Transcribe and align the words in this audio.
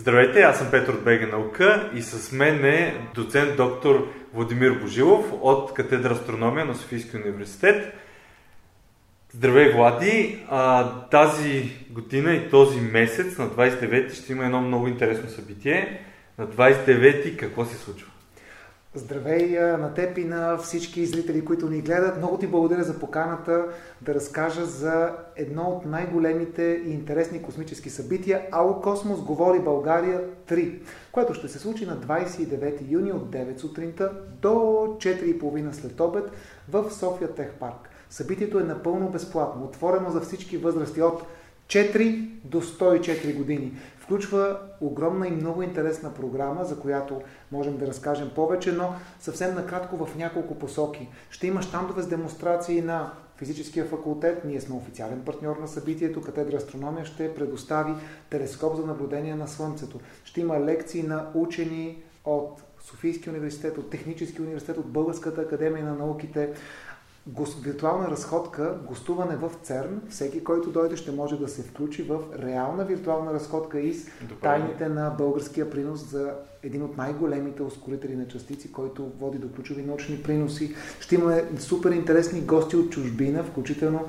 Здравейте, 0.00 0.40
аз 0.40 0.58
съм 0.58 0.70
Петър 0.70 0.92
от 0.92 1.04
БГ 1.04 1.32
Наука 1.32 1.90
и 1.94 2.02
с 2.02 2.32
мен 2.32 2.64
е 2.64 3.10
доцент 3.14 3.56
доктор 3.56 4.12
Владимир 4.34 4.70
Божилов 4.70 5.32
от 5.40 5.74
катедра 5.74 6.12
астрономия 6.12 6.64
на 6.64 6.74
Софийския 6.74 7.20
университет. 7.20 7.94
Здравей, 9.32 9.72
Влади! 9.72 10.38
А, 10.48 10.90
тази 11.00 11.70
година 11.90 12.34
и 12.34 12.50
този 12.50 12.80
месец, 12.80 13.38
на 13.38 13.48
29 13.48 14.12
ще 14.12 14.32
има 14.32 14.44
едно 14.44 14.60
много 14.60 14.88
интересно 14.88 15.30
събитие. 15.30 16.04
На 16.38 16.46
29 16.46 17.36
какво 17.36 17.64
се 17.64 17.76
случва? 17.76 18.10
Здравей 18.94 19.60
на 19.60 19.94
теб 19.94 20.18
и 20.18 20.24
на 20.24 20.56
всички 20.56 21.06
зрители, 21.06 21.44
които 21.44 21.70
ни 21.70 21.80
гледат. 21.80 22.16
Много 22.18 22.38
ти 22.38 22.46
благодаря 22.46 22.84
за 22.84 22.98
поканата 22.98 23.66
да 24.02 24.14
разкажа 24.14 24.64
за 24.64 25.12
едно 25.36 25.62
от 25.62 25.86
най-големите 25.86 26.82
и 26.86 26.90
интересни 26.90 27.42
космически 27.42 27.90
събития. 27.90 28.42
Ало 28.52 28.80
Космос 28.80 29.20
говори 29.20 29.58
България 29.58 30.24
3, 30.48 30.78
което 31.12 31.34
ще 31.34 31.48
се 31.48 31.58
случи 31.58 31.86
на 31.86 31.96
29 31.96 32.90
юни 32.90 33.12
от 33.12 33.30
9 33.30 33.58
сутринта 33.58 34.12
до 34.42 34.48
4.30 34.48 35.72
след 35.72 36.00
обед 36.00 36.30
в 36.68 36.90
София 36.90 37.34
Тех 37.34 37.52
Парк. 37.52 37.90
Събитието 38.10 38.58
е 38.58 38.64
напълно 38.64 39.08
безплатно, 39.08 39.64
отворено 39.64 40.10
за 40.10 40.20
всички 40.20 40.56
възрасти 40.56 41.02
от 41.02 41.22
4 41.66 42.28
до 42.44 42.62
104 42.62 43.36
години. 43.36 43.72
Включва 44.08 44.60
огромна 44.80 45.28
и 45.28 45.30
много 45.30 45.62
интересна 45.62 46.14
програма, 46.14 46.64
за 46.64 46.80
която 46.80 47.20
можем 47.52 47.76
да 47.76 47.86
разкажем 47.86 48.30
повече, 48.34 48.72
но 48.72 48.94
съвсем 49.20 49.54
накратко 49.54 50.06
в 50.06 50.16
няколко 50.16 50.54
посоки. 50.54 51.08
Ще 51.30 51.46
има 51.46 51.62
щандове 51.62 52.02
с 52.02 52.08
демонстрации 52.08 52.80
на 52.82 53.12
физическия 53.36 53.84
факултет. 53.84 54.44
Ние 54.44 54.60
сме 54.60 54.76
официален 54.76 55.22
партньор 55.24 55.56
на 55.56 55.68
събитието. 55.68 56.22
Катедра 56.22 56.56
астрономия 56.56 57.04
ще 57.04 57.34
предостави 57.34 57.92
телескоп 58.30 58.76
за 58.76 58.86
наблюдение 58.86 59.34
на 59.34 59.48
Слънцето. 59.48 60.00
Ще 60.24 60.40
има 60.40 60.60
лекции 60.60 61.02
на 61.02 61.30
учени 61.34 62.02
от 62.24 62.62
Софийския 62.80 63.32
университет, 63.32 63.78
от 63.78 63.90
Техническия 63.90 64.42
университет, 64.42 64.76
от 64.78 64.86
Българската 64.92 65.40
академия 65.40 65.84
на 65.84 65.94
науките 65.94 66.52
виртуална 67.62 68.08
разходка, 68.08 68.78
гостуване 68.86 69.36
в 69.36 69.50
ЦЕРН, 69.62 70.00
всеки, 70.10 70.44
който 70.44 70.70
дойде, 70.70 70.96
ще 70.96 71.12
може 71.12 71.38
да 71.38 71.48
се 71.48 71.62
включи 71.62 72.02
в 72.02 72.18
реална 72.42 72.84
виртуална 72.84 73.32
разходка 73.32 73.80
и 73.80 73.94
с 73.94 74.06
тайните 74.42 74.88
на 74.88 75.10
българския 75.18 75.70
принос 75.70 76.10
за 76.10 76.32
един 76.62 76.82
от 76.82 76.96
най-големите 76.96 77.62
ускорители 77.62 78.16
на 78.16 78.28
частици, 78.28 78.72
който 78.72 79.10
води 79.20 79.38
до 79.38 79.52
ключови 79.52 79.82
научни 79.82 80.22
приноси. 80.22 80.74
Ще 81.00 81.14
имаме 81.14 81.44
супер 81.58 81.90
интересни 81.90 82.40
гости 82.40 82.76
от 82.76 82.90
чужбина, 82.90 83.44
включително 83.44 84.00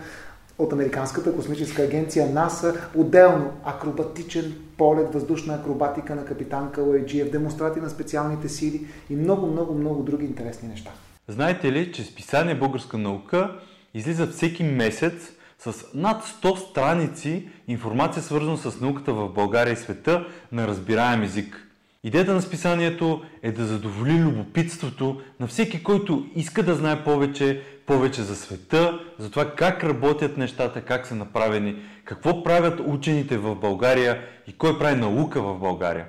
от 0.58 0.74
Американската 0.74 1.36
космическа 1.36 1.82
агенция 1.82 2.30
НАСА, 2.30 2.76
отделно 2.96 3.52
акробатичен 3.64 4.56
полет, 4.78 5.14
въздушна 5.14 5.54
акробатика 5.54 6.16
на 6.16 6.26
капитан 6.26 6.72
Калайджиев, 6.72 7.32
демонстрати 7.32 7.80
на 7.80 7.90
специалните 7.90 8.50
сили 8.50 8.88
и 9.10 9.16
много, 9.16 9.48
много, 9.48 9.74
много 9.74 10.04
други 10.04 10.26
интересни 10.26 10.70
неща. 10.70 10.92
Знаете 11.30 11.72
ли, 11.72 11.92
че 11.92 12.04
списание 12.04 12.56
Българска 12.56 12.98
наука 12.98 13.56
излиза 13.94 14.28
всеки 14.28 14.64
месец 14.64 15.32
с 15.60 15.86
над 15.94 16.26
100 16.26 16.70
страници 16.70 17.50
информация 17.68 18.24
свързана 18.24 18.58
с 18.58 18.82
науката 18.82 19.14
в 19.14 19.30
България 19.30 19.74
и 19.74 19.76
света 19.76 20.28
на 20.52 20.68
разбираем 20.68 21.24
език. 21.24 21.68
Идеята 22.04 22.34
на 22.34 22.42
списанието 22.42 23.22
е 23.44 23.52
да 23.52 23.66
задоволи 23.66 24.20
любопитството 24.20 25.22
на 25.40 25.48
всеки, 25.48 25.84
който 25.84 26.26
иска 26.36 26.64
да 26.64 26.76
знае 26.76 27.04
повече, 27.04 27.62
повече 27.86 28.22
за 28.22 28.36
света, 28.36 29.00
за 29.18 29.32
това 29.32 29.56
как 29.56 29.84
работят 29.84 30.38
нещата, 30.38 30.82
как 30.82 31.08
са 31.08 31.16
направени, 31.16 31.76
какво 32.06 32.44
правят 32.44 32.82
учените 32.86 33.38
в 33.38 33.56
България 33.56 34.22
и 34.48 34.54
кой 34.54 34.80
прави 34.80 35.00
наука 35.00 35.42
в 35.42 35.60
България. 35.60 36.06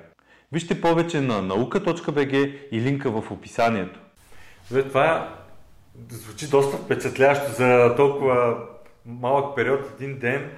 Вижте 0.51 0.81
повече 0.81 1.21
на 1.21 1.43
nauka.bg 1.43 2.57
и 2.71 2.81
линка 2.81 3.11
в 3.11 3.31
описанието. 3.31 4.00
Това 4.71 5.35
звучи 6.09 6.49
доста 6.49 6.77
впечатляващо 6.77 7.51
за 7.51 7.93
толкова 7.95 8.57
малък 9.05 9.55
период, 9.55 9.91
един 9.95 10.19
ден. 10.19 10.51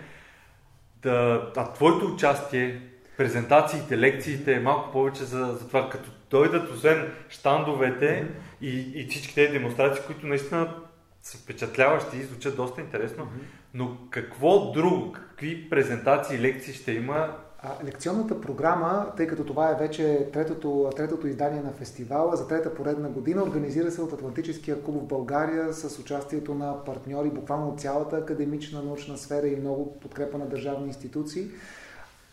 Да, 1.01 1.51
а 1.57 1.73
твоето 1.73 2.05
участие, 2.05 2.81
презентациите, 3.17 3.97
лекциите, 3.97 4.59
малко 4.59 4.91
повече 4.91 5.23
за, 5.23 5.45
за 5.45 5.67
това, 5.67 5.89
като 5.89 6.09
дойдат, 6.29 6.71
освен 6.71 7.11
штандовете 7.29 8.05
mm-hmm. 8.05 8.65
и, 8.65 9.01
и 9.01 9.07
всички 9.09 9.35
тези 9.35 9.51
демонстрации, 9.51 10.03
които 10.05 10.27
наистина 10.27 10.75
са 11.21 11.37
впечатляващи 11.37 12.17
и 12.17 12.23
звучат 12.23 12.55
доста 12.55 12.81
интересно, 12.81 13.25
mm-hmm. 13.25 13.45
но 13.73 13.97
какво 14.09 14.71
друго, 14.71 15.11
какви 15.11 15.69
презентации, 15.69 16.39
лекции 16.39 16.73
ще 16.73 16.91
има 16.91 17.35
лекционната 17.83 18.41
програма, 18.41 19.11
тъй 19.17 19.27
като 19.27 19.45
това 19.45 19.69
е 19.69 19.75
вече 19.75 20.29
третото, 20.33 20.89
третото 20.95 21.27
издание 21.27 21.61
на 21.61 21.71
фестивала 21.71 22.35
за 22.35 22.47
трета 22.47 22.75
поредна 22.75 23.09
година, 23.09 23.43
организира 23.43 23.91
се 23.91 24.01
от 24.01 24.13
Атлантическия 24.13 24.83
клуб 24.83 25.01
в 25.01 25.07
България 25.07 25.73
с 25.73 25.99
участието 25.99 26.55
на 26.55 26.83
партньори 26.83 27.29
буквално 27.29 27.69
от 27.69 27.81
цялата 27.81 28.17
академична 28.17 28.81
научна 28.81 29.17
сфера 29.17 29.47
и 29.47 29.55
много 29.55 29.99
подкрепа 29.99 30.37
на 30.37 30.45
държавни 30.45 30.87
институции. 30.87 31.47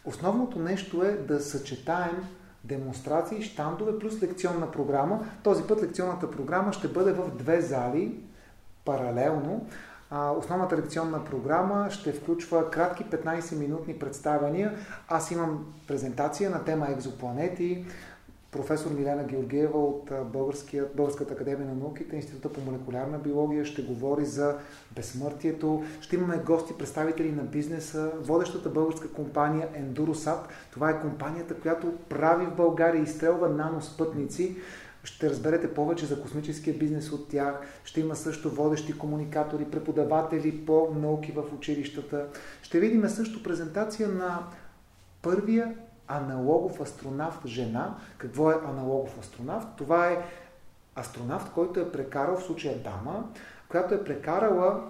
Основното 0.05 0.59
нещо 0.59 1.03
е 1.03 1.13
да 1.13 1.41
съчетаем 1.41 2.25
демонстрации, 2.65 3.43
штандове 3.43 3.99
плюс 3.99 4.23
лекционна 4.23 4.71
програма. 4.71 5.27
Този 5.43 5.63
път 5.63 5.83
лекционната 5.83 6.31
програма 6.31 6.73
ще 6.73 6.89
бъде 6.89 7.13
в 7.13 7.31
две 7.39 7.61
зали 7.61 8.15
паралелно. 8.85 9.67
Основната 10.13 10.77
лекционна 10.77 11.25
програма 11.25 11.91
ще 11.91 12.13
включва 12.13 12.71
кратки 12.71 13.05
15-минутни 13.05 13.99
представяния. 13.99 14.75
Аз 15.09 15.31
имам 15.31 15.75
презентация 15.87 16.51
на 16.51 16.65
тема 16.65 16.87
екзопланети. 16.91 17.85
Професор 18.53 18.91
Милена 18.91 19.25
Георгиева 19.25 19.79
от 19.79 20.11
Българската 20.95 21.35
академия 21.35 21.69
на 21.69 21.75
науките, 21.75 22.17
Института 22.17 22.53
по 22.53 22.61
молекулярна 22.61 23.19
биология 23.19 23.65
ще 23.65 23.83
говори 23.83 24.25
за 24.25 24.57
безсмъртието. 24.97 25.85
Ще 26.01 26.17
имаме 26.17 26.39
гости, 26.47 26.79
представители 26.79 27.33
на 27.33 27.43
бизнеса, 27.43 28.11
водещата 28.21 28.69
българска 28.69 29.13
компания 29.13 29.69
Endurosat. 29.75 30.41
Това 30.71 30.91
е 30.91 31.01
компанията, 31.01 31.55
която 31.55 31.93
прави 32.09 32.47
в 32.47 32.57
България 32.57 33.01
и 33.01 33.05
изстрелва 33.05 33.49
наноспътници 33.49 34.57
ще 35.05 35.31
разберете 35.31 35.75
повече 35.75 36.07
за 36.07 36.23
космическия 36.23 36.79
бизнес 36.79 37.13
от 37.13 37.29
тях. 37.29 37.61
Ще 37.85 38.01
има 38.01 38.17
също 38.17 38.51
водещи 38.51 38.99
комуникатори, 38.99 39.65
преподаватели 39.65 40.67
по 40.67 40.95
науки 40.95 41.33
в 41.33 41.45
училищата. 41.55 42.27
Ще 42.63 42.81
видим 42.81 43.09
също 43.09 43.43
презентация 43.43 44.09
на 44.09 44.39
първия 45.23 45.75
аналогов 46.09 46.81
астронавт 46.81 47.47
жена. 47.47 47.97
Какво 48.19 48.51
е 48.51 48.61
аналогов 48.65 49.19
астронавт? 49.19 49.69
Това 49.77 50.09
е 50.09 50.25
астронавт, 50.95 51.53
който 51.53 51.81
е 51.81 51.93
прекарал, 51.93 52.37
в 52.37 52.43
случая 52.43 52.79
дама, 52.79 53.29
която 53.69 53.95
е 53.95 54.05
прекарала 54.05 54.83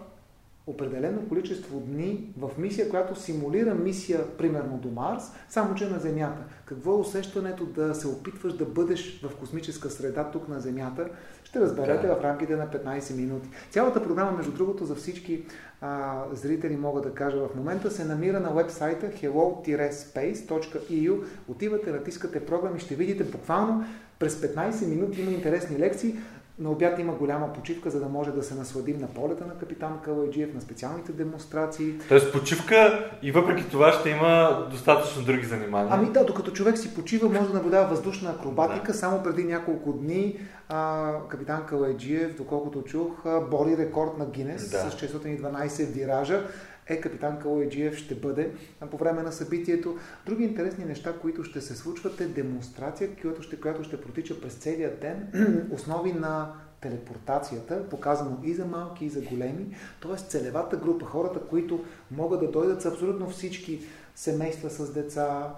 определено 0.67 1.29
количество 1.29 1.81
дни 1.81 2.33
в 2.39 2.51
мисия, 2.59 2.91
която 2.91 3.21
симулира 3.21 3.75
мисия, 3.75 4.37
примерно 4.37 4.79
до 4.79 4.89
Марс, 4.89 5.23
само 5.49 5.75
че 5.75 5.89
на 5.89 5.99
Земята. 5.99 6.43
Какво 6.65 6.93
е 6.93 6.99
усещането 6.99 7.67
да 7.67 7.95
се 7.95 8.09
опитваш 8.09 8.53
да 8.53 8.65
бъдеш 8.65 9.23
в 9.23 9.37
космическа 9.37 9.91
среда 9.91 10.25
тук 10.25 10.49
на 10.49 10.61
Земята, 10.61 11.09
ще 11.45 11.61
разберете 11.61 12.07
да. 12.07 12.17
в 12.17 12.23
рамките 12.23 12.57
на 12.57 12.69
15 12.69 13.17
минути. 13.17 13.49
Цялата 13.71 14.03
програма, 14.03 14.33
между 14.33 14.53
другото, 14.53 14.85
за 14.85 14.95
всички 14.95 15.45
а, 15.81 16.25
зрители 16.33 16.77
мога 16.77 17.01
да 17.01 17.15
кажа 17.15 17.39
в 17.39 17.55
момента, 17.55 17.91
се 17.91 18.05
намира 18.05 18.41
на 18.41 18.51
вебсайта 18.51 19.07
hello-space.eu. 19.07 21.25
Отивате, 21.49 21.93
натискате 21.93 22.47
програми, 22.47 22.81
ще 22.81 22.95
видите 22.95 23.25
буквално 23.25 23.85
през 24.19 24.41
15 24.41 24.87
минути 24.87 25.21
има 25.21 25.31
интересни 25.31 25.79
лекции. 25.79 26.19
На 26.61 26.71
обяд 26.71 26.99
има 26.99 27.13
голяма 27.13 27.53
почивка, 27.53 27.91
за 27.91 28.01
да 28.01 28.09
може 28.09 28.31
да 28.31 28.43
се 28.43 28.55
насладим 28.55 28.99
на 28.99 29.07
полета 29.07 29.47
на 29.47 29.55
капитан 29.55 29.99
Калайджиев, 30.05 30.55
на 30.55 30.61
специалните 30.61 31.13
демонстрации. 31.13 31.95
Тоест 32.09 32.33
почивка 32.33 33.11
и 33.23 33.33
въпреки 33.33 33.71
това 33.71 33.93
ще 33.93 34.11
има 34.11 34.67
достатъчно 34.71 35.23
други 35.23 35.47
занимания. 35.47 35.89
Ами 35.91 36.11
да, 36.13 36.25
докато 36.25 36.53
човек 36.53 36.79
си 36.79 36.95
почива, 36.95 37.29
може 37.29 37.49
да 37.49 37.55
наблюдава 37.55 37.89
въздушна 37.89 38.31
акробатика. 38.31 38.93
Да. 38.93 38.99
Само 38.99 39.23
преди 39.23 39.45
няколко 39.45 39.93
дни 39.93 40.39
а, 40.69 41.13
капитан 41.29 41.67
Калайджиев, 41.67 42.37
доколкото 42.37 42.83
чух, 42.83 43.25
бори 43.51 43.77
рекорд 43.77 44.19
на 44.19 44.27
Гинес 44.27 44.71
да. 44.71 44.79
с 44.79 44.95
612 44.95 45.93
виража 45.93 46.43
е 46.91 47.01
капитан 47.01 47.39
Калайджиев 47.39 47.97
ще 47.97 48.15
бъде 48.15 48.51
по 48.91 48.97
време 48.97 49.23
на 49.23 49.33
събитието. 49.33 49.97
Други 50.27 50.45
интересни 50.45 50.85
неща, 50.85 51.13
които 51.23 51.45
ще 51.45 51.61
се 51.61 51.77
случват 51.77 52.21
е 52.21 52.27
демонстрация, 52.27 53.11
която 53.21 53.43
ще, 53.43 53.61
която 53.61 53.85
ще 53.85 54.01
протича 54.01 54.41
през 54.41 54.55
целия 54.55 54.97
ден, 55.01 55.29
основи 55.75 56.13
на 56.13 56.53
телепортацията, 56.81 57.89
показано 57.89 58.39
и 58.45 58.55
за 58.55 58.65
малки, 58.65 59.05
и 59.05 59.11
за 59.11 59.21
големи, 59.21 59.77
т.е. 60.03 60.17
целевата 60.17 60.77
група, 60.77 61.07
хората, 61.07 61.41
които 61.41 61.85
могат 62.11 62.41
да 62.41 62.51
дойдат 62.51 62.83
с 62.83 62.87
абсолютно 62.87 63.31
всички 63.31 63.81
семейства 64.15 64.71
с 64.71 64.93
деца, 64.93 65.55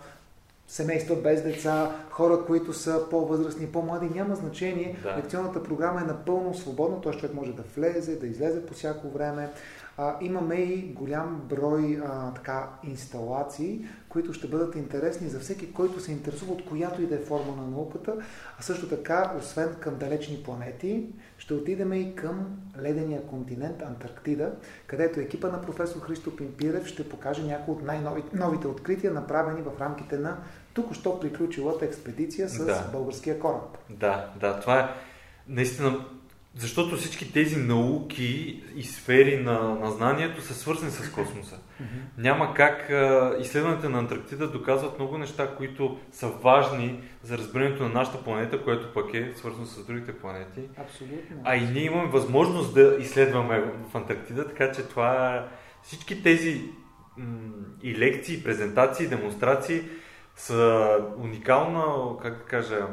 семейства 0.69 1.17
без 1.17 1.43
деца, 1.43 1.97
хора, 2.11 2.45
които 2.47 2.73
са 2.73 3.07
по-възрастни, 3.11 3.67
по-млади, 3.67 4.09
няма 4.15 4.35
значение. 4.35 4.97
Да. 5.03 5.17
Лекционната 5.17 5.63
програма 5.63 6.01
е 6.01 6.05
напълно 6.05 6.55
свободна, 6.55 7.01
т.е. 7.01 7.13
човек 7.13 7.35
може 7.35 7.53
да 7.53 7.63
влезе, 7.77 8.17
да 8.17 8.27
излезе 8.27 8.67
по 8.67 8.75
всяко 8.75 9.09
време. 9.09 9.51
А, 9.99 10.17
имаме 10.21 10.55
и 10.55 10.93
голям 10.93 11.43
брой 11.49 12.01
а, 12.05 12.35
така, 12.35 12.69
инсталации, 12.85 13.85
които 14.09 14.33
ще 14.33 14.47
бъдат 14.47 14.77
интересни 14.77 15.29
за 15.29 15.41
всеки, 15.41 15.73
който 15.73 16.01
се 16.01 16.13
интересува 16.13 16.53
от 16.53 16.65
която 16.65 17.03
и 17.03 17.07
да 17.07 17.15
е 17.15 17.19
форма 17.19 17.57
на 17.57 17.67
науката, 17.67 18.17
а 18.59 18.63
също 18.63 18.89
така, 18.89 19.33
освен 19.39 19.75
към 19.81 19.97
далечни 19.97 20.43
планети, 20.43 21.07
ще 21.39 21.55
отидем 21.55 21.93
и 21.93 22.15
към 22.15 22.59
ледения 22.83 23.23
континент 23.23 23.83
Антарктида, 23.83 24.53
където 24.87 25.21
екипа 25.21 25.49
на 25.49 25.61
професор 25.61 26.01
Христо 26.01 26.37
Пимпирев 26.37 26.87
ще 26.87 27.09
покаже 27.09 27.43
някои 27.43 27.75
от 27.75 27.83
най-новите 27.83 28.67
открития, 28.67 29.13
направени 29.13 29.63
в 29.63 29.81
рамките 29.81 30.19
на 30.19 30.37
току-що 30.75 31.21
приключилата 31.21 31.85
експедиция 31.85 32.49
с 32.49 32.65
да. 32.65 32.89
българския 32.93 33.39
кораб. 33.39 33.79
Да, 33.91 34.31
да, 34.41 34.61
това 34.61 34.81
е 34.81 34.89
наистина 35.49 36.05
защото 36.57 36.97
всички 36.97 37.33
тези 37.33 37.57
науки 37.57 38.63
и 38.77 38.83
сфери 38.83 39.37
на, 39.37 39.75
на 39.75 39.91
знанието 39.91 40.43
са 40.43 40.55
свързани 40.55 40.91
с 40.91 41.13
космоса. 41.13 41.57
Mm-hmm. 41.57 42.19
Няма 42.19 42.55
как 42.55 42.91
а, 42.91 43.37
изследването 43.41 43.89
на 43.89 43.99
Антарктида 43.99 44.51
доказват 44.51 44.99
много 44.99 45.19
неща, 45.19 45.55
които 45.57 45.99
са 46.13 46.29
важни 46.29 47.01
за 47.23 47.39
разбирането 47.39 47.83
на 47.83 47.89
нашата 47.89 48.25
планета, 48.25 48.65
което 48.65 48.93
пък 48.93 49.15
е 49.15 49.33
свързано 49.37 49.67
с 49.67 49.87
другите 49.87 50.19
планети. 50.19 50.61
Абсолютно. 50.77 51.37
А 51.45 51.57
и 51.57 51.61
ние 51.61 51.85
имаме 51.85 52.09
възможност 52.09 52.75
да 52.75 52.97
изследваме 53.01 53.61
в 53.91 53.97
Антарктида, 53.97 54.49
така 54.49 54.73
че 54.73 54.83
това 54.83 55.47
всички 55.83 56.23
тези 56.23 56.63
м- 57.17 57.27
и 57.83 57.99
лекции, 57.99 58.37
и 58.37 58.45
презентации, 58.45 59.07
и 59.07 59.09
демонстрации 59.09 59.83
са 60.37 60.99
уникална, 61.19 62.17
как 62.23 62.39
да 62.39 62.45
кажа, 62.45 62.87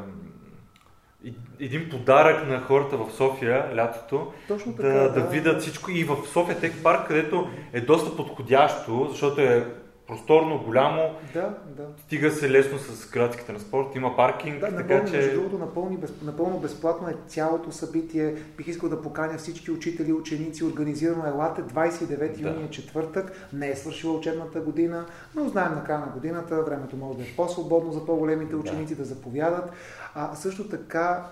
един 1.60 1.90
подарък 1.90 2.48
на 2.48 2.60
хората 2.60 2.96
в 2.96 3.12
София 3.12 3.76
лятото 3.76 4.32
Точно 4.48 4.76
така, 4.76 4.88
да, 4.88 5.00
да, 5.00 5.12
да 5.12 5.20
видят 5.20 5.60
всичко. 5.60 5.90
И 5.90 6.04
в 6.04 6.16
София 6.32 6.60
Тек 6.60 6.74
парк, 6.82 7.06
където 7.08 7.48
е 7.72 7.80
доста 7.80 8.16
подходящо, 8.16 9.08
защото 9.10 9.40
е 9.40 9.66
просторно, 10.10 10.62
голямо, 10.64 11.14
да, 11.34 11.54
да. 11.76 11.86
стига 11.98 12.30
се 12.30 12.50
лесно 12.50 12.78
с 12.78 13.10
градски 13.10 13.46
транспорт, 13.46 13.96
има 13.96 14.16
паркинг, 14.16 14.60
да, 14.60 14.66
така 14.66 14.82
напълно, 14.82 15.10
че... 15.10 15.16
Между 15.16 15.34
другото, 15.34 15.58
напълно, 15.58 15.96
без, 15.96 16.22
напълно 16.22 16.58
безплатно 16.58 17.08
е 17.08 17.14
цялото 17.26 17.72
събитие. 17.72 18.34
Бих 18.56 18.68
искал 18.68 18.88
да 18.88 19.02
поканя 19.02 19.38
всички 19.38 19.70
учители, 19.70 20.12
ученици, 20.12 20.64
организирано 20.64 21.26
елате, 21.26 21.62
29 21.62 22.40
да. 22.42 22.48
юни 22.48 22.64
е 22.64 22.70
четвъртък, 22.70 23.48
не 23.52 23.70
е 23.70 23.76
свършила 23.76 24.18
учебната 24.18 24.60
година, 24.60 25.06
но 25.34 25.48
знаем 25.48 25.74
на 25.74 25.84
края 25.84 26.00
на 26.00 26.06
годината, 26.06 26.62
времето 26.62 26.96
може 26.96 27.18
да 27.18 27.24
е 27.24 27.36
по-свободно 27.36 27.92
за 27.92 28.06
по-големите 28.06 28.56
ученици 28.56 28.94
да, 28.94 29.02
да 29.02 29.08
заповядат. 29.08 29.70
А 30.14 30.34
също 30.34 30.68
така 30.68 31.26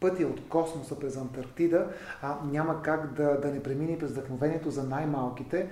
пътя 0.00 0.26
от 0.26 0.48
космоса 0.48 0.98
през 0.98 1.16
Антарктида 1.16 1.86
а, 2.22 2.36
няма 2.44 2.82
как 2.82 3.12
да, 3.12 3.40
да 3.40 3.48
не 3.48 3.62
премине 3.62 3.98
през 3.98 4.10
вдъхновението 4.10 4.70
за 4.70 4.82
най-малките. 4.82 5.68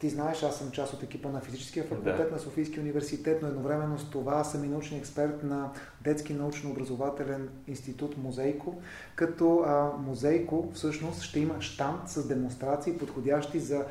Ти 0.00 0.08
знаеш, 0.08 0.42
аз 0.42 0.58
съм 0.58 0.70
част 0.70 0.94
от 0.94 1.02
екипа 1.02 1.28
на 1.28 1.40
физическия 1.40 1.84
факултет 1.84 2.28
да. 2.28 2.34
на 2.34 2.38
Софийския 2.38 2.82
университет, 2.82 3.42
но 3.42 3.48
едновременно 3.48 3.98
с 3.98 4.10
това 4.10 4.44
съм 4.44 4.64
и 4.64 4.68
научен 4.68 4.98
експерт 4.98 5.42
на 5.42 5.70
Детски 6.04 6.34
научно-образователен 6.34 7.48
институт 7.66 8.16
Музейко, 8.18 8.74
като 9.14 9.64
а, 9.66 9.92
Музейко 9.98 10.70
всъщност 10.74 11.22
ще 11.22 11.40
има 11.40 11.60
штант 11.60 12.08
с 12.08 12.28
демонстрации, 12.28 12.98
подходящи 12.98 13.60
за 13.60 13.84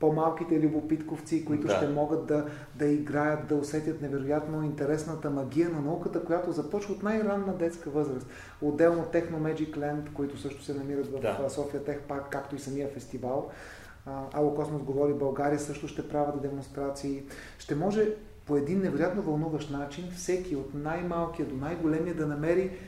по-малките 0.00 0.60
любопитковци, 0.60 1.44
които 1.44 1.66
да. 1.66 1.76
ще 1.76 1.88
могат 1.88 2.26
да, 2.26 2.46
да 2.74 2.86
играят, 2.86 3.46
да 3.48 3.54
усетят 3.54 4.02
невероятно 4.02 4.62
интересната 4.62 5.30
магия 5.30 5.68
на 5.68 5.80
науката, 5.80 6.24
която 6.24 6.52
започва 6.52 6.94
от 6.94 7.02
най-ранна 7.02 7.54
детска 7.54 7.90
възраст. 7.90 8.26
Отделно 8.62 9.04
Techno 9.04 9.36
Magic 9.36 9.76
Land, 9.76 10.12
които 10.12 10.38
също 10.38 10.64
се 10.64 10.74
намират 10.74 11.06
в 11.06 11.20
да. 11.20 11.50
София 11.50 11.84
Тех 11.84 12.00
Парк, 12.00 12.26
както 12.30 12.56
и 12.56 12.58
самия 12.58 12.88
фестивал. 12.88 13.50
Ало 14.06 14.54
Космос 14.54 14.82
говори 14.82 15.12
България 15.12 15.58
също 15.58 15.88
ще 15.88 16.08
правят 16.08 16.42
демонстрации. 16.42 17.22
Ще 17.58 17.74
може 17.74 18.14
по 18.46 18.56
един 18.56 18.80
невероятно 18.80 19.22
вълнуващ 19.22 19.70
начин 19.70 20.10
всеки 20.16 20.56
от 20.56 20.74
най-малкия 20.74 21.46
до 21.46 21.56
най-големия 21.56 22.14
да 22.14 22.26
намери 22.26 22.78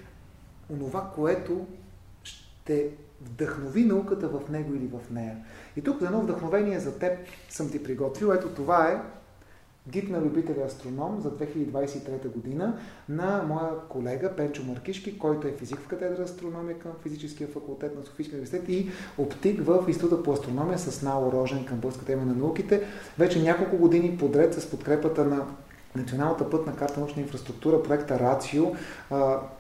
онова, 0.70 1.12
което 1.14 1.66
ще 2.22 2.90
вдъхнови 3.20 3.84
науката 3.84 4.28
в 4.28 4.50
него 4.50 4.74
или 4.74 4.86
в 4.86 5.10
нея. 5.10 5.44
И 5.76 5.82
тук 5.82 6.00
за 6.00 6.06
едно 6.06 6.20
вдъхновение 6.20 6.80
за 6.80 6.98
теб 6.98 7.18
съм 7.48 7.70
ти 7.70 7.82
приготвил. 7.82 8.32
Ето 8.32 8.48
това 8.48 8.88
е 8.88 9.02
гид 9.90 10.10
на 10.10 10.20
любителя 10.20 10.64
астроном 10.66 11.20
за 11.20 11.30
2023 11.30 12.28
година 12.28 12.78
на 13.08 13.44
моя 13.48 13.70
колега 13.88 14.36
Пенчо 14.36 14.62
Маркишки, 14.62 15.18
който 15.18 15.48
е 15.48 15.52
физик 15.52 15.78
в 15.78 15.86
катедра 15.86 16.22
астрономия 16.22 16.78
към 16.78 16.92
физическия 17.02 17.48
факултет 17.48 17.96
на 17.96 18.04
Софийския 18.04 18.36
университет 18.36 18.68
и 18.68 18.88
оптик 19.18 19.60
в 19.64 19.84
Института 19.88 20.22
по 20.22 20.32
астрономия 20.32 20.78
с 20.78 21.02
Нао 21.02 21.32
Рожен 21.32 21.64
към 21.64 21.78
Българската 21.78 22.06
тема 22.06 22.24
на 22.24 22.34
науките. 22.34 22.82
Вече 23.18 23.42
няколко 23.42 23.76
години 23.76 24.18
подред 24.18 24.54
с 24.54 24.70
подкрепата 24.70 25.24
на 25.24 25.46
Националната 25.96 26.50
пътна 26.50 26.72
карта 26.72 27.00
научна 27.00 27.22
инфраструктура, 27.22 27.82
проекта 27.82 28.20
Рацио, 28.20 28.64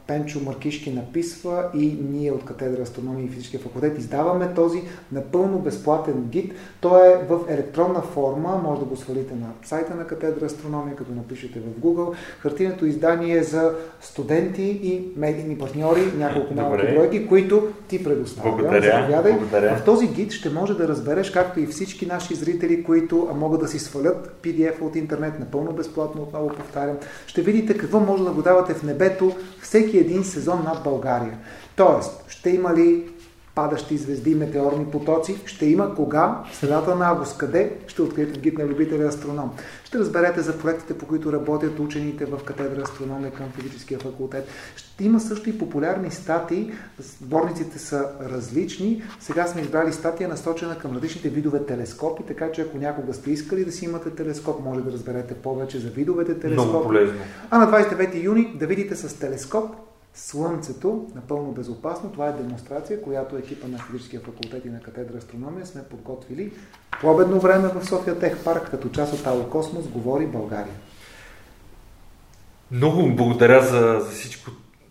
Пенчо 0.06 0.40
Маркишки 0.40 0.90
написва 0.90 1.70
и 1.74 1.98
ние 2.10 2.32
от 2.32 2.44
катедра 2.44 2.82
астрономия 2.82 3.24
и 3.24 3.28
физическия 3.28 3.60
факултет 3.60 3.98
издаваме 3.98 4.54
този 4.54 4.82
напълно 5.12 5.58
безплатен 5.58 6.24
гид. 6.28 6.54
Той 6.80 7.12
е 7.12 7.16
в 7.28 7.40
електронна 7.48 8.02
форма, 8.02 8.60
може 8.64 8.80
да 8.80 8.86
го 8.86 8.96
свалите 8.96 9.34
на 9.34 9.46
сайта 9.64 9.94
на 9.94 10.06
катедра 10.06 10.46
астрономия, 10.46 10.96
като 10.96 11.12
напишете 11.12 11.60
в 11.60 11.80
Google. 11.80 12.14
Хартиното 12.38 12.86
издание 12.86 13.36
е 13.36 13.42
за 13.42 13.72
студенти 14.00 14.62
и 14.62 15.12
медийни 15.16 15.58
партньори, 15.58 16.00
няколко 16.16 16.54
малки 16.54 16.86
бройки, 16.94 17.26
които 17.26 17.68
ти 17.88 18.04
предоставя. 18.04 18.56
Благодаря. 18.56 19.22
Благодаря. 19.22 19.76
В 19.76 19.84
този 19.84 20.08
гид 20.08 20.32
ще 20.32 20.50
може 20.50 20.74
да 20.74 20.88
разбереш, 20.88 21.30
както 21.30 21.60
и 21.60 21.66
всички 21.66 22.06
наши 22.06 22.34
зрители, 22.34 22.84
които 22.84 23.28
могат 23.34 23.60
да 23.60 23.68
си 23.68 23.78
свалят 23.78 24.36
PDF 24.44 24.82
от 24.82 24.96
интернет 24.96 25.40
напълно 25.40 25.72
безплатно, 25.72 26.25
отново 26.26 26.48
повтарям. 26.48 26.96
Ще 27.26 27.42
видите 27.42 27.78
какво 27.78 28.00
може 28.00 28.24
да 28.24 28.30
го 28.30 28.42
давате 28.42 28.74
в 28.74 28.82
небето 28.82 29.36
всеки 29.62 29.98
един 29.98 30.24
сезон 30.24 30.62
над 30.64 30.82
България. 30.84 31.38
Тоест, 31.76 32.24
ще 32.28 32.50
има 32.50 32.74
ли 32.74 33.08
падащи 33.56 33.96
звезди, 33.96 34.34
метеорни 34.34 34.86
потоци. 34.86 35.36
Ще 35.44 35.66
има 35.66 35.94
кога? 35.94 36.42
В 36.52 36.56
средата 36.56 36.94
на 36.94 37.08
август. 37.08 37.38
Къде? 37.38 37.72
Ще 37.86 38.02
откриете 38.02 38.40
гид 38.40 38.58
на 38.58 38.66
любителя 38.66 39.08
астроном. 39.08 39.50
Ще 39.84 39.98
разберете 39.98 40.40
за 40.40 40.58
проектите, 40.58 40.98
по 40.98 41.06
които 41.06 41.32
работят 41.32 41.78
учените 41.78 42.24
в 42.24 42.44
катедра 42.44 42.82
астрономия 42.82 43.30
към 43.30 43.46
физическия 43.50 43.98
факултет. 43.98 44.48
Ще 44.76 45.04
има 45.04 45.20
също 45.20 45.50
и 45.50 45.58
популярни 45.58 46.10
статии. 46.10 46.72
Сборниците 46.98 47.78
са 47.78 48.08
различни. 48.30 49.02
Сега 49.20 49.46
сме 49.46 49.60
избрали 49.60 49.92
статия 49.92 50.28
насочена 50.28 50.78
към 50.78 50.94
различните 50.94 51.28
видове 51.28 51.66
телескопи, 51.66 52.22
така 52.22 52.52
че 52.52 52.62
ако 52.62 52.78
някога 52.78 53.14
сте 53.14 53.30
искали 53.30 53.64
да 53.64 53.72
си 53.72 53.84
имате 53.84 54.10
телескоп, 54.10 54.64
може 54.64 54.80
да 54.80 54.92
разберете 54.92 55.34
повече 55.34 55.78
за 55.78 55.88
видовете 55.88 56.38
телескопи. 56.38 56.68
Много 56.68 56.84
полезно. 56.84 57.18
А 57.50 57.58
на 57.58 57.72
29 57.72 58.22
юни 58.22 58.56
да 58.58 58.66
видите 58.66 58.96
с 58.96 59.18
телескоп 59.18 59.70
Слънцето, 60.16 61.06
напълно 61.14 61.52
безопасно. 61.52 62.12
Това 62.12 62.28
е 62.28 62.32
демонстрация, 62.32 63.02
която 63.02 63.36
екипа 63.36 63.68
на 63.68 63.78
физическия 63.78 64.20
факултет 64.20 64.64
и 64.64 64.70
на 64.70 64.80
катедра 64.80 65.18
астрономия 65.18 65.66
сме 65.66 65.84
подготвили 65.84 66.52
по 67.00 67.10
обедно 67.10 67.40
време 67.40 67.68
в 67.68 67.86
София 67.86 68.18
Тех 68.18 68.44
парк, 68.44 68.70
като 68.70 68.88
част 68.88 69.12
от 69.12 69.26
Ало 69.26 69.50
Космос, 69.50 69.88
говори 69.88 70.26
България. 70.26 70.74
Много 72.70 73.14
благодаря 73.16 73.62
за, 73.62 74.00
за 74.00 74.10
всичко 74.10 74.50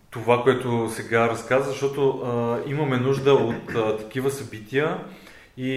това, 0.10 0.44
което 0.44 0.90
сега 0.90 1.30
разказа, 1.30 1.70
защото 1.70 2.10
а, 2.10 2.60
имаме 2.70 2.98
нужда 2.98 3.34
от 3.34 3.76
а, 3.76 3.98
такива 3.98 4.32
събития 4.32 5.04
и, 5.58 5.72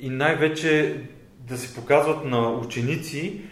и 0.00 0.10
най-вече 0.10 1.00
да 1.38 1.58
се 1.58 1.74
показват 1.74 2.24
на 2.24 2.50
ученици 2.50 3.42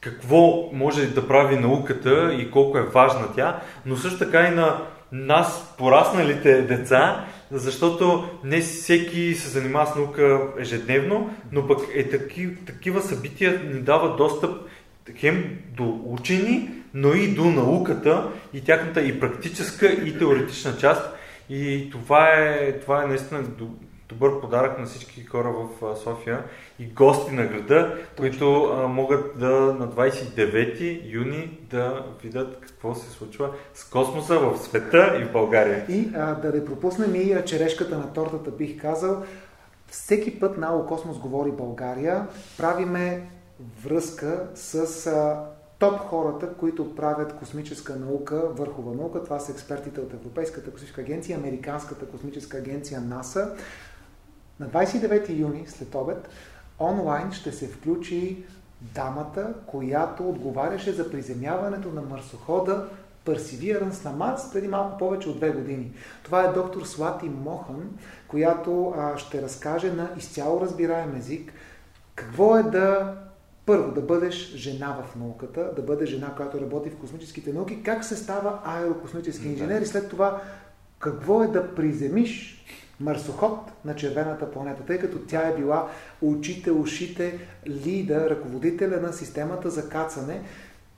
какво 0.00 0.70
може 0.72 1.06
да 1.06 1.28
прави 1.28 1.56
науката 1.56 2.34
и 2.34 2.50
колко 2.50 2.78
е 2.78 2.82
важна 2.82 3.32
тя, 3.36 3.60
но 3.86 3.96
също 3.96 4.18
така 4.18 4.40
и 4.40 4.54
на 4.54 4.82
нас, 5.12 5.74
порасналите 5.78 6.62
деца, 6.62 7.24
защото 7.50 8.28
не 8.44 8.60
всеки 8.60 9.34
се 9.34 9.48
занимава 9.48 9.86
с 9.86 9.96
наука 9.96 10.40
ежедневно, 10.58 11.30
но 11.52 11.66
пък 11.66 11.78
е 11.94 12.08
таки, 12.08 12.64
такива 12.66 13.02
събития 13.02 13.62
ни 13.74 13.80
дават 13.80 14.16
достъп 14.16 14.50
хем 15.16 15.58
до 15.76 16.00
учени, 16.04 16.70
но 16.94 17.14
и 17.14 17.28
до 17.28 17.44
науката 17.44 18.28
и 18.54 18.60
тяхната 18.60 19.02
и 19.02 19.20
практическа 19.20 19.92
и 19.92 20.18
теоретична 20.18 20.76
част. 20.76 21.02
И 21.50 21.90
това 21.90 22.28
е, 22.28 22.72
това 22.80 23.02
е 23.02 23.06
наистина 23.06 23.42
добър 24.10 24.40
подарък 24.40 24.78
на 24.78 24.86
всички 24.86 25.24
хора 25.24 25.52
в 25.52 25.96
София 25.96 26.44
и 26.78 26.86
гости 26.86 27.34
на 27.34 27.46
града, 27.46 27.98
които 28.16 28.64
а, 28.64 28.88
могат 28.88 29.38
да 29.38 29.50
на 29.50 29.88
29 29.88 31.00
юни 31.04 31.58
да 31.70 32.06
видят 32.22 32.60
какво 32.60 32.94
се 32.94 33.10
случва 33.10 33.50
с 33.74 33.84
космоса 33.84 34.38
в 34.38 34.58
света 34.58 35.18
и 35.22 35.24
в 35.24 35.32
България. 35.32 35.84
И 35.88 36.10
а, 36.14 36.34
да 36.34 36.52
не 36.52 36.64
пропуснем 36.64 37.14
и 37.14 37.36
черешката 37.46 37.98
на 37.98 38.12
тортата, 38.12 38.50
бих 38.50 38.80
казал. 38.80 39.22
Всеки 39.88 40.40
път 40.40 40.58
на 40.58 40.86
Космос 40.86 41.18
говори 41.18 41.50
България. 41.50 42.26
Правиме 42.58 43.30
връзка 43.84 44.48
с 44.54 45.06
а, 45.06 45.44
топ 45.78 45.98
хората, 45.98 46.54
които 46.54 46.94
правят 46.94 47.32
космическа 47.32 47.96
наука, 47.96 48.48
върхова 48.50 48.94
наука. 48.94 49.24
Това 49.24 49.38
са 49.38 49.52
експертите 49.52 50.00
от 50.00 50.14
Европейската 50.14 50.70
космическа 50.70 51.00
агенция, 51.00 51.38
Американската 51.38 52.06
космическа 52.06 52.58
агенция 52.58 53.00
НАСА 53.00 53.54
На 54.60 54.66
29 54.66 55.38
юни 55.38 55.64
след 55.66 55.94
обед 55.94 56.28
онлайн 56.80 57.32
ще 57.32 57.52
се 57.52 57.68
включи 57.68 58.44
дамата, 58.80 59.54
която 59.66 60.28
отговаряше 60.28 60.92
за 60.92 61.10
приземяването 61.10 61.88
на 61.88 62.02
марсохода 62.02 62.88
Perseverance 63.26 64.04
на 64.04 64.12
Марс 64.12 64.52
преди 64.52 64.68
малко 64.68 64.98
повече 64.98 65.28
от 65.28 65.36
две 65.36 65.50
години. 65.50 65.92
Това 66.22 66.44
е 66.44 66.52
доктор 66.52 66.82
Слати 66.82 67.28
Мохан, 67.28 67.90
която 68.28 68.94
а, 68.96 69.18
ще 69.18 69.42
разкаже 69.42 69.92
на 69.92 70.10
изцяло 70.18 70.60
разбираем 70.60 71.16
език 71.16 71.52
какво 72.14 72.56
е 72.56 72.62
да 72.62 73.14
първо, 73.66 73.92
да 73.92 74.00
бъдеш 74.00 74.54
жена 74.54 74.96
в 75.02 75.16
науката, 75.16 75.72
да 75.76 75.82
бъдеш 75.82 76.10
жена, 76.10 76.34
която 76.36 76.60
работи 76.60 76.90
в 76.90 76.96
космическите 76.96 77.52
науки, 77.52 77.82
как 77.82 78.04
се 78.04 78.16
става 78.16 78.60
аерокосмически 78.64 79.48
инженер 79.48 79.80
и 79.80 79.86
след 79.86 80.10
това 80.10 80.42
какво 80.98 81.42
е 81.42 81.46
да 81.46 81.74
приземиш 81.74 82.64
марсоход 83.00 83.58
на 83.84 83.96
червената 83.96 84.50
планета, 84.50 84.82
тъй 84.82 84.98
като 84.98 85.18
тя 85.18 85.48
е 85.48 85.56
била 85.56 85.88
очите, 86.22 86.70
ушите, 86.70 87.38
лида, 87.66 88.30
ръководителя 88.30 89.00
на 89.00 89.12
системата 89.12 89.70
за 89.70 89.88
кацане. 89.88 90.42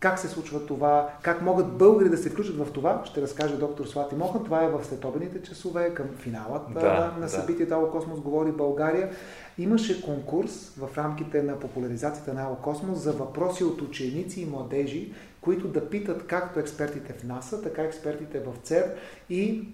Как 0.00 0.18
се 0.18 0.28
случва 0.28 0.66
това? 0.66 1.10
Как 1.22 1.42
могат 1.42 1.72
българи 1.72 2.08
да 2.08 2.16
се 2.16 2.30
включат 2.30 2.56
в 2.56 2.72
това? 2.72 3.02
Ще 3.04 3.22
разкаже 3.22 3.56
доктор 3.56 3.86
Слати 3.86 4.14
Мохан. 4.14 4.44
Това 4.44 4.64
е 4.64 4.68
в 4.68 4.84
следобедните 4.84 5.42
часове 5.42 5.94
към 5.94 6.06
финалът 6.18 6.62
да, 6.74 7.14
на 7.18 7.28
събитието 7.28 7.74
Ало 7.74 7.90
Космос 7.90 8.20
говори 8.20 8.52
България. 8.52 9.10
Имаше 9.58 10.02
конкурс 10.02 10.72
в 10.78 10.98
рамките 10.98 11.42
на 11.42 11.60
популяризацията 11.60 12.34
на 12.34 12.42
Ало 12.42 12.56
Космос 12.56 12.98
за 12.98 13.12
въпроси 13.12 13.64
от 13.64 13.82
ученици 13.82 14.40
и 14.40 14.46
младежи, 14.46 15.12
които 15.40 15.68
да 15.68 15.88
питат 15.88 16.26
както 16.26 16.60
експертите 16.60 17.12
в 17.12 17.24
НАСА, 17.24 17.62
така 17.62 17.82
експертите 17.82 18.40
в 18.40 18.52
ЦЕР 18.62 18.94
и 19.30 19.68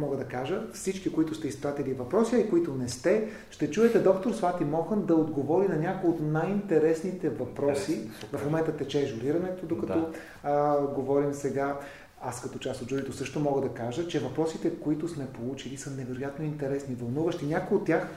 мога 0.00 0.16
да 0.16 0.24
кажа, 0.24 0.62
всички, 0.72 1.12
които 1.12 1.34
сте 1.34 1.48
изпратили 1.48 1.92
въпроси, 1.92 2.36
и 2.36 2.50
които 2.50 2.74
не 2.74 2.88
сте, 2.88 3.28
ще 3.50 3.70
чуете 3.70 3.98
доктор 3.98 4.32
Слати 4.32 4.64
Мохан 4.64 5.06
да 5.06 5.14
отговори 5.14 5.68
на 5.68 5.76
някои 5.76 6.10
от 6.10 6.20
най-интересните 6.20 7.28
въпроси. 7.28 8.10
В 8.32 8.44
момента 8.44 8.76
тече 8.76 9.06
журирането, 9.06 9.66
докато 9.66 9.98
да. 9.98 10.08
а, 10.42 10.86
говорим 10.86 11.34
сега. 11.34 11.78
Аз 12.22 12.42
като 12.42 12.58
част 12.58 12.82
от 12.82 12.88
журито 12.88 13.12
също 13.12 13.40
мога 13.40 13.60
да 13.60 13.68
кажа, 13.68 14.08
че 14.08 14.18
въпросите, 14.18 14.74
които 14.74 15.08
сме 15.08 15.26
получили, 15.26 15.76
са 15.76 15.90
невероятно 15.90 16.44
интересни, 16.44 16.94
вълнуващи. 16.94 17.46
Някои 17.46 17.76
от 17.76 17.84
тях 17.84 18.08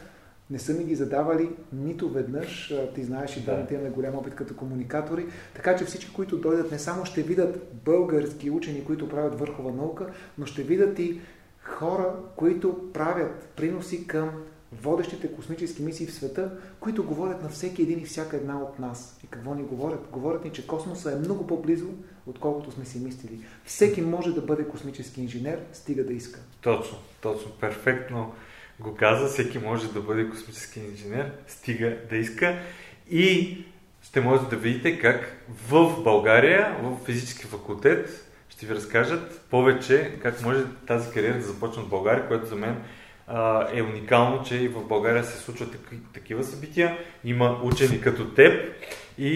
не 0.50 0.60
са 0.60 0.74
ми 0.74 0.84
ги 0.84 0.96
задавали 0.96 1.50
нито 1.74 2.10
веднъж. 2.10 2.74
Ти 2.96 3.04
знаеш 3.04 3.38
и 3.38 3.46
да, 3.46 3.66
да 3.70 3.74
имаме 3.74 3.90
голям 3.90 4.16
опит 4.16 4.36
като 4.36 4.56
комуникатори. 4.56 5.26
Така 5.56 5.76
че 5.76 5.86
всички, 5.86 6.14
които 6.14 6.38
дойдат, 6.38 6.72
не 6.72 6.80
само 6.80 7.06
ще 7.06 7.22
видят 7.22 7.72
български 7.86 8.50
учени, 8.50 8.86
които 8.86 9.10
правят 9.10 9.40
върхова 9.40 9.72
наука, 9.72 10.08
но 10.38 10.46
ще 10.46 10.64
видят 10.64 11.00
и 11.00 11.22
хора, 11.64 12.14
които 12.36 12.92
правят 12.94 13.50
приноси 13.56 14.08
към 14.08 14.32
водещите 14.82 15.32
космически 15.32 15.84
мисии 15.84 16.08
в 16.08 16.14
света, 16.14 16.52
които 16.80 17.04
говорят 17.04 17.44
на 17.44 17.50
всеки 17.50 17.82
един 17.82 18.00
и 18.00 18.06
всяка 18.06 18.38
една 18.38 18.60
от 18.60 18.80
нас. 18.80 19.20
И 19.24 19.28
какво 19.28 19.54
ни 19.54 19.64
говорят? 19.64 20.08
Говорят 20.12 20.44
ни, 20.44 20.52
че 20.52 20.68
космоса 20.68 21.12
е 21.12 21.16
много 21.16 21.48
по-близо, 21.48 21.88
отколкото 22.28 22.72
сме 22.72 22.86
си 22.86 23.00
мислили. 23.00 23.40
Всеки 23.66 24.02
може 24.02 24.34
да 24.34 24.42
бъде 24.42 24.68
космически 24.68 25.22
инженер, 25.22 25.60
стига 25.74 26.06
да 26.06 26.14
иска. 26.14 26.40
Точно, 26.62 26.98
точно, 27.22 27.52
перфектно 27.52 28.34
го 28.80 28.96
каза. 28.96 29.28
Всеки 29.28 29.60
може 29.60 29.94
да 29.94 30.02
бъде 30.02 30.30
космически 30.30 30.80
инженер, 30.80 31.32
стига 31.48 31.98
да 32.10 32.18
иска. 32.18 32.60
И 33.10 33.58
ще 34.04 34.22
може 34.22 34.50
да 34.50 34.56
видите 34.56 35.00
как 35.00 35.46
в 35.70 36.04
България, 36.04 36.78
в 36.82 37.06
физически 37.06 37.46
факултет, 37.46 38.33
ще 38.64 38.74
ви 38.74 38.76
разкажат 38.76 39.42
повече 39.50 40.12
как 40.22 40.42
може 40.42 40.64
тази 40.88 41.12
кариера 41.12 41.38
да 41.38 41.42
започне 41.42 41.84
в 41.84 41.90
България, 41.90 42.28
което 42.28 42.46
за 42.46 42.56
мен 42.56 42.84
а, 43.28 43.68
е 43.74 43.82
уникално, 43.82 44.44
че 44.44 44.56
и 44.56 44.68
в 44.68 44.88
България 44.88 45.24
се 45.24 45.38
случват 45.38 45.78
такива 46.14 46.44
събития. 46.44 46.98
Има 47.24 47.60
учени 47.64 48.02
като 48.02 48.34
теб 48.34 48.74
и, 49.18 49.34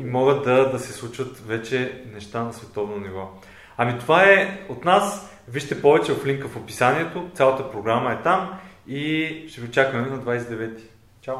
и 0.00 0.04
могат 0.04 0.44
да, 0.44 0.70
да 0.70 0.78
се 0.78 0.92
случват 0.92 1.38
вече 1.38 2.04
неща 2.14 2.42
на 2.42 2.52
световно 2.52 2.96
ниво. 2.96 3.30
Ами 3.76 3.98
това 3.98 4.22
е 4.22 4.66
от 4.68 4.84
нас. 4.84 5.30
Вижте 5.48 5.82
повече 5.82 6.12
в 6.12 6.26
линка 6.26 6.48
в 6.48 6.56
описанието. 6.56 7.30
Цялата 7.34 7.70
програма 7.70 8.12
е 8.12 8.22
там 8.22 8.58
и 8.88 9.44
ще 9.48 9.60
ви 9.60 9.68
очакваме 9.68 10.06
на 10.06 10.18
29. 10.18 10.80
Чао! 11.20 11.36